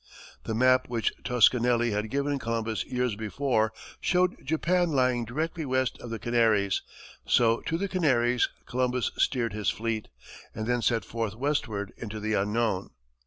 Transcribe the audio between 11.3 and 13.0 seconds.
westward into the unknown.